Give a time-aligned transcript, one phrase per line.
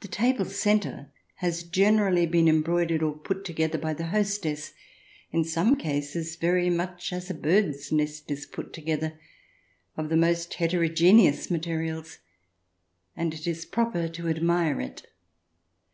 [0.00, 4.72] The table centre has generally been embroidered or put together by the hostess,
[5.32, 9.20] in some cases very much as a bird's nest is put together,
[9.98, 12.20] of the most hetero geneous materials,
[13.14, 15.06] and it is proper to admire it.